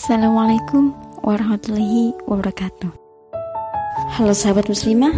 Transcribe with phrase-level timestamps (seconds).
[0.00, 2.88] Assalamualaikum warahmatullahi wabarakatuh.
[4.16, 5.12] Halo sahabat muslimah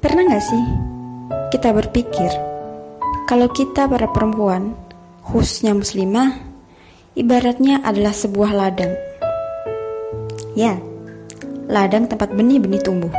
[0.00, 0.64] Pernah gak sih
[1.52, 2.32] kita berpikir
[3.28, 4.72] Kalau kita para perempuan
[5.20, 6.32] Khususnya muslimah
[7.12, 8.96] Ibaratnya adalah sebuah ladang?
[10.56, 10.80] Ya,
[11.68, 13.12] ladang tempat benih-benih tumbuh.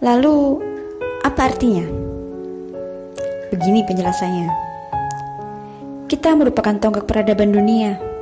[0.00, 0.64] Lalu,
[1.20, 1.84] apa artinya?
[3.52, 4.63] Begini penjelasannya
[6.04, 8.14] Kita merupakan tonggak peradaban dunia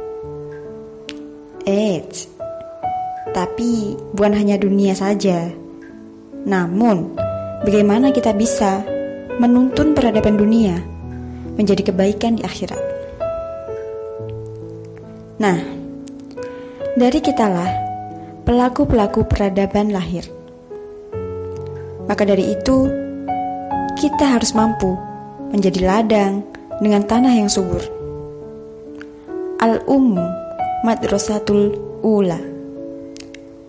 [1.63, 2.27] Eits,
[3.31, 5.47] tapi bukan hanya dunia saja.
[6.43, 7.15] Namun,
[7.63, 8.83] bagaimana kita bisa
[9.39, 10.83] menuntun peradaban dunia
[11.55, 12.83] menjadi kebaikan di akhirat?
[15.39, 15.59] Nah,
[16.99, 17.71] dari kitalah
[18.43, 20.27] pelaku-pelaku peradaban lahir.
[22.11, 22.91] Maka dari itu,
[24.03, 24.99] kita harus mampu
[25.55, 26.43] menjadi ladang
[26.79, 27.83] dengan tanah yang subur.
[29.61, 30.27] Al-Ummu
[30.83, 32.53] Madrasatul Ula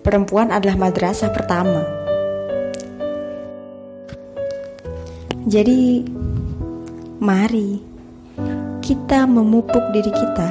[0.03, 1.79] Perempuan adalah madrasah pertama.
[5.47, 6.03] Jadi,
[7.23, 7.79] mari
[8.83, 10.49] kita memupuk diri kita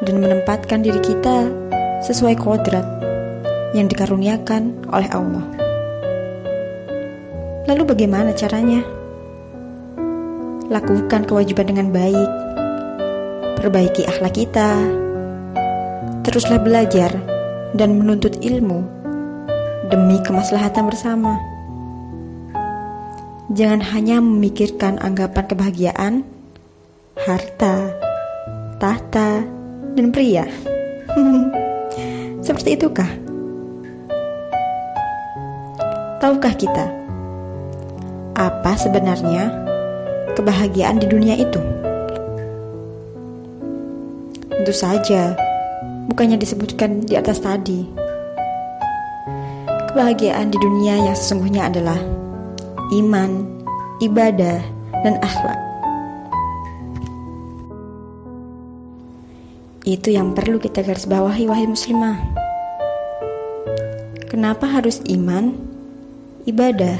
[0.00, 1.52] dan menempatkan diri kita
[2.08, 2.88] sesuai kodrat
[3.76, 5.44] yang dikaruniakan oleh Allah.
[7.68, 8.80] Lalu bagaimana caranya?
[10.72, 12.30] Lakukan kewajiban dengan baik.
[13.60, 14.80] Perbaiki akhlak kita.
[16.24, 17.12] Teruslah belajar
[17.76, 18.80] dan menuntut ilmu
[19.92, 21.36] demi kemaslahatan bersama.
[23.52, 26.14] Jangan hanya memikirkan anggapan kebahagiaan,
[27.28, 27.92] harta,
[28.80, 29.44] tahta,
[29.94, 30.48] dan pria.
[32.46, 33.10] Seperti itukah?
[36.24, 36.86] Tahukah kita
[38.34, 39.63] apa sebenarnya
[40.34, 41.62] kebahagiaan di dunia itu?
[44.50, 45.34] Tentu saja,
[46.10, 47.86] bukannya disebutkan di atas tadi.
[49.90, 51.98] Kebahagiaan di dunia yang sesungguhnya adalah
[52.94, 53.46] iman,
[54.02, 54.58] ibadah,
[55.06, 55.60] dan akhlak.
[59.84, 62.16] Itu yang perlu kita garis bawahi wahai muslimah.
[64.32, 65.52] Kenapa harus iman,
[66.48, 66.96] ibadah,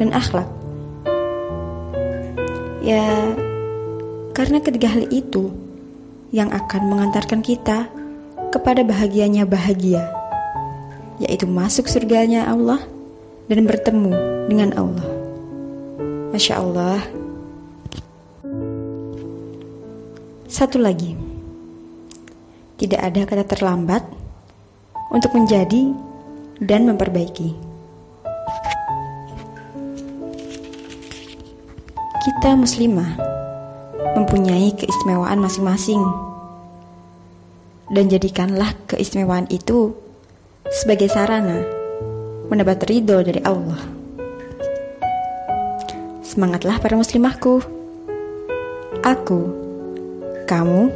[0.00, 0.61] dan akhlak?
[2.82, 3.06] Ya,
[4.34, 5.54] karena ketiga hal itu
[6.34, 7.86] yang akan mengantarkan kita
[8.50, 10.02] kepada bahagianya bahagia,
[11.22, 12.82] yaitu masuk surganya Allah
[13.46, 14.12] dan bertemu
[14.50, 15.08] dengan Allah.
[16.34, 16.98] Masya Allah.
[20.50, 21.14] Satu lagi,
[22.82, 24.02] tidak ada kata terlambat
[25.14, 25.94] untuk menjadi
[26.58, 27.71] dan memperbaiki.
[32.32, 33.20] Kita muslimah
[34.16, 36.00] mempunyai keistimewaan masing-masing
[37.92, 39.92] dan jadikanlah keistimewaan itu
[40.72, 41.60] sebagai sarana
[42.48, 43.76] mendapat ridho dari Allah.
[46.24, 47.60] Semangatlah para muslimahku.
[49.04, 49.40] Aku,
[50.48, 50.88] kamu,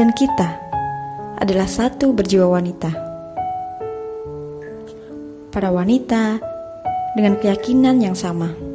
[0.00, 0.48] dan kita
[1.44, 2.90] adalah satu berjiwa wanita.
[5.52, 6.40] Para wanita
[7.12, 8.73] dengan keyakinan yang sama.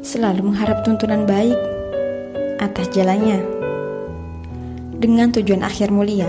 [0.00, 1.56] Selalu mengharap tuntunan baik
[2.56, 3.44] atas jalannya
[4.96, 6.28] dengan tujuan akhir mulia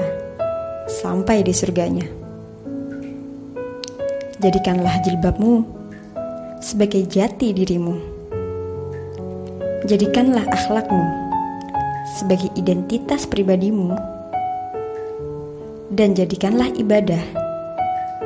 [0.92, 2.04] sampai di surganya.
[4.44, 5.64] Jadikanlah jilbabmu
[6.60, 7.96] sebagai jati dirimu.
[9.88, 11.04] Jadikanlah akhlakmu
[12.20, 13.96] sebagai identitas pribadimu
[15.96, 17.24] dan jadikanlah ibadah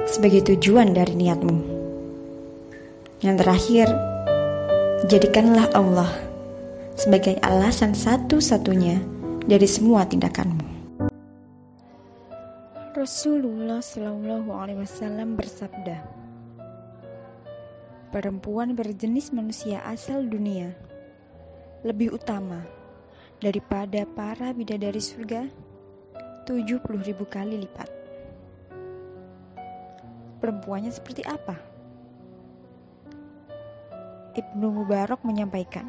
[0.10, 1.58] sebagai tujuan dari niatmu.
[3.22, 3.88] Yang terakhir,
[5.04, 6.08] jadikanlah Allah
[6.96, 9.04] sebagai alasan satu-satunya
[9.44, 10.64] dari semua tindakanmu.
[12.96, 16.00] Rasulullah Shallallahu Alaihi Wasallam bersabda,
[18.16, 20.72] perempuan berjenis manusia asal dunia
[21.84, 22.64] lebih utama
[23.44, 25.52] daripada para bidadari surga
[26.48, 27.92] 70 ribu kali lipat.
[30.40, 31.75] Perempuannya seperti apa?
[34.36, 35.88] Ibnu Mubarak menyampaikan,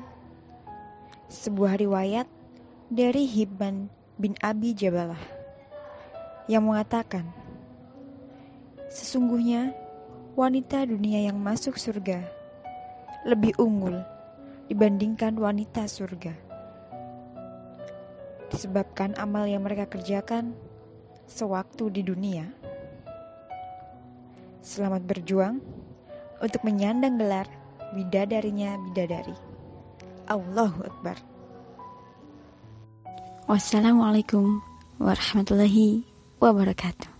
[1.26, 2.30] sebuah riwayat
[2.86, 5.18] dari Hibban bin Abi Jabalah
[6.46, 7.26] yang mengatakan,
[8.86, 9.74] Sesungguhnya
[10.38, 12.22] wanita dunia yang masuk surga
[13.26, 13.98] lebih unggul
[14.70, 16.30] dibandingkan wanita surga.
[18.54, 20.54] Disebabkan amal yang mereka kerjakan
[21.26, 22.46] sewaktu di dunia.
[24.62, 25.58] Selamat berjuang
[26.38, 29.36] untuk menyandang gelar bidadarinya bidadari.
[30.26, 31.16] Allahu Akbar.
[33.46, 34.58] Wassalamualaikum
[34.98, 36.02] warahmatullahi
[36.42, 37.15] wabarakatuh.